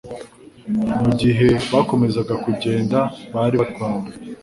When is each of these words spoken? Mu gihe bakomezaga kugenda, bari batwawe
Mu 1.03 1.11
gihe 1.21 1.49
bakomezaga 1.73 2.33
kugenda, 2.45 2.97
bari 3.33 3.55
batwawe 3.61 4.07